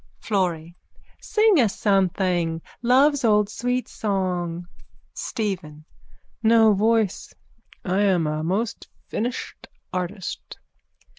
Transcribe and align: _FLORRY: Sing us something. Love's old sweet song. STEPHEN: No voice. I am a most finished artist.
_FLORRY: 0.25 0.75
Sing 1.21 1.59
us 1.59 1.77
something. 1.77 2.63
Love's 2.81 3.23
old 3.23 3.49
sweet 3.49 3.87
song. 3.87 4.65
STEPHEN: 5.13 5.85
No 6.41 6.73
voice. 6.73 7.31
I 7.85 7.99
am 7.99 8.25
a 8.25 8.43
most 8.43 8.87
finished 9.11 9.67
artist. 9.93 10.57